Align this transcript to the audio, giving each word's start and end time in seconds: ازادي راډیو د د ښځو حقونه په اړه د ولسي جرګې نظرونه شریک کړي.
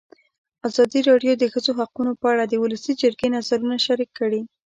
ازادي 0.67 0.99
راډیو 1.09 1.33
د 1.37 1.39
د 1.41 1.43
ښځو 1.53 1.71
حقونه 1.79 2.11
په 2.21 2.25
اړه 2.33 2.43
د 2.47 2.53
ولسي 2.63 2.93
جرګې 3.01 3.27
نظرونه 3.35 3.75
شریک 3.85 4.09
کړي. 4.19 4.41